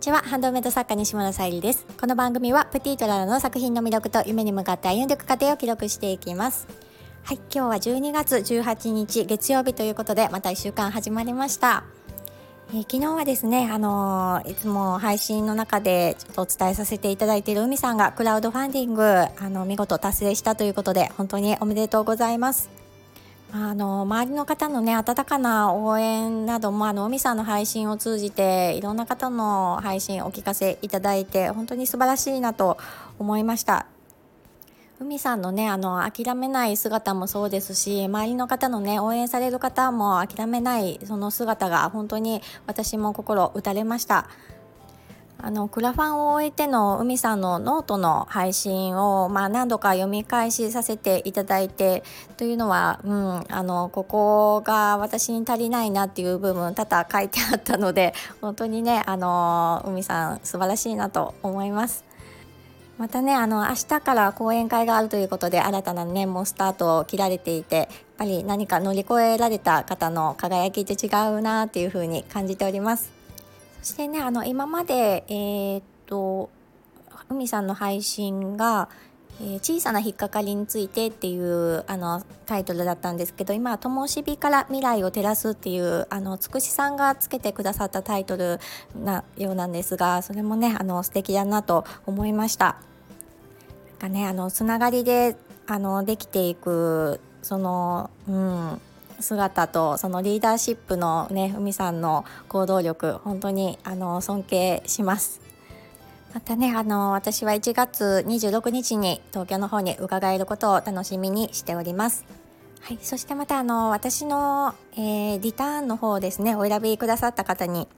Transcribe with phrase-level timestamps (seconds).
[0.00, 0.20] にちは。
[0.20, 1.84] ハンドメイド作家西村さゆりです。
[2.00, 6.66] この番組はプティートララの作品の魅力と夢に向かって歩んでいく過程を記録していきます。
[7.22, 11.84] はい今日は12月18日月曜日ということでまた1週間始まりました。
[12.70, 22.70] えー、昨日はですね、あのー、いつも配信の中でちょっとお伝えさせていただいている海さんがクラウドファンディングあの見事達成したということで本当におめでとうございます。
[23.52, 32.78] あの周りの方のね温かな応援などもあの海さんの配信を通じていろんな方の配信お聞かせいただいて本当に素晴らしいなと
[33.18, 33.86] 思いました。
[35.00, 44.28] 海さんのねあの諦めない姿もそうですし周りの方のね応援される方も諦めないその姿が本当に私も心打たれました。
[45.42, 52.02] あのクラファンを終えての海さんのノートの配信を、まあ、何度か読み返しさせていただいて
[52.36, 62.04] というのは、うん、あのここが私に足りないなっていう部分多々書いてあったので本当にねあの海さん素晴らしいなと思います。
[62.98, 67.86] またねあの明日から講演会があるということで新たな年もスタートを切られていてやっ
[68.18, 73.19] ぱり何か乗り越えられた方の輝きって違うなっていうふうに感じております。
[73.82, 76.50] そしてねあの今までえー、っと
[77.28, 78.88] 海さんの配信が
[79.42, 88.60] え、小さな引っかかりについてっていうあのタイトルだったんですけど今は「ともしびから未来を照らす」っていうあのつくしさんがつけてくださったタイトル
[88.94, 92.76] なようなんですがそれもねあの素敵だなと思いました。
[93.98, 98.80] がねあのつながりであのできていくそのうん
[99.20, 105.40] 姿とそのリーダーシップのね海さんの行動力本当にあの尊敬します。
[106.32, 112.24] またねあの私は1月26日に東京の方に伺えることを楽しみにしております。
[112.82, 117.88] はい、そしてまたあの私の、えー、リターンの方ですねお選びくださった方に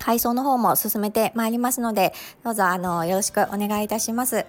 [0.00, 2.12] 配送の方も進めてまいりますので
[2.44, 4.46] どうぞあのよろしくお願いいたします。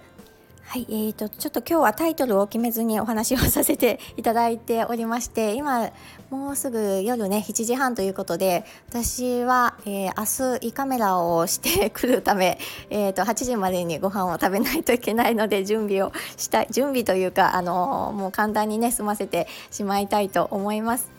[0.70, 5.90] はい、えーと、ちょっと今日はタイトルを決めずにお話をさせていただいておりまして 今
[6.28, 12.58] もうすぐ夜ね7時半ということで私は、えー、明日胃カメラをしてくるため、
[12.90, 21.17] えーと、8時までにご飯を食べないといけないので 準備をしたい準備というか、あのー、もう簡単にね済ませてしまいたいと思います。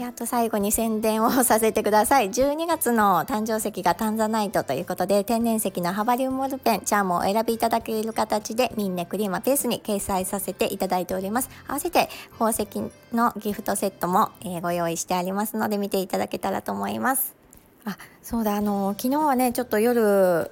[0.00, 2.30] であと最後に宣伝をさせてください。
[2.30, 11.50] 12月の誕生石がタンザナイトということで天然石のハバリウムボールペンチャームをお選びいただける形でミンネクリーマペースに掲載させていただいております。
[11.68, 12.08] 合わせて
[12.38, 12.66] 宝石
[13.12, 17.36] のギフトセットも、えー、ご用意してありますので見ていただけたらと思います。
[17.84, 20.50] あそうだあの昨日はねちょっと夜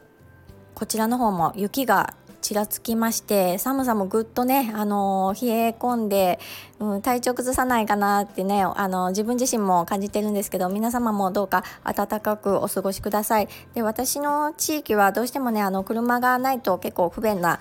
[0.74, 2.12] こちらの方も雪が
[2.48, 6.38] ちらつきまして寒さもぐっとね、あの冷え込んで、
[6.78, 13.48] うん、体調崩さないかなってねあの自分自身も感じてるんですけど皆様もどうか暖かくお過ごしください。
[13.74, 17.60] で私の地域はどうしてもねあの車がないと結構不便な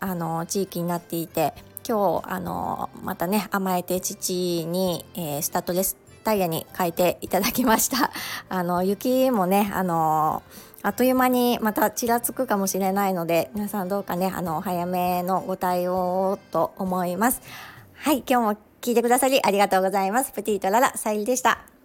[0.00, 1.54] あの地域になっていて
[1.88, 8.10] 今日あのまたね甘えて父に、えー、スタッドレスタイヤに変えていただきました。
[8.50, 10.42] あの雪もねあの
[10.86, 17.42] あっという間にまたちらつくかもしれないので皆さんどうかねあの早めのご対応と思います。
[17.94, 20.30] はい今日も聞いてくださりありがとうございます。
[20.30, 21.75] プティートララさゆりでした。